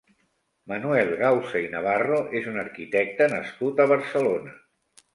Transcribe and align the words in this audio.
Manuel 0.71 1.11
Gausa 1.19 1.61
i 1.67 1.69
Navarro 1.75 2.23
és 2.41 2.51
un 2.55 2.59
arquitecte 2.65 3.31
nascut 3.37 3.87
a 3.87 3.91
Barcelona. 3.97 4.61